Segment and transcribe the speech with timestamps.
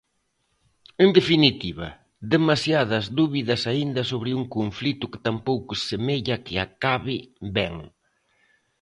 [1.03, 1.87] En definitiva,
[2.33, 7.17] demasiadas dúbidas aínda sobre un conflito que tampouco semella que acabe
[7.57, 7.75] ben.